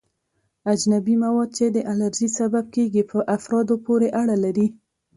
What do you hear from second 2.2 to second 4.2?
سبب کیږي په افرادو پورې